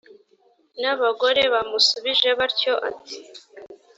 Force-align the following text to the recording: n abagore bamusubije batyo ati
n 0.79 0.83
abagore 0.93 1.41
bamusubije 1.53 2.29
batyo 2.39 2.73
ati 2.89 3.15